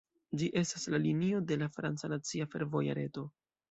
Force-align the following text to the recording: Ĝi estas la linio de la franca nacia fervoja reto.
Ĝi 0.41 0.47
estas 0.61 0.87
la 0.95 1.01
linio 1.05 1.43
de 1.53 1.61
la 1.67 1.71
franca 1.77 2.13
nacia 2.17 2.53
fervoja 2.55 3.03
reto. 3.05 3.33